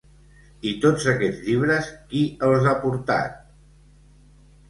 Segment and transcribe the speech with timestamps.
[0.69, 3.37] I tots aquests llibres, qui els ha portat?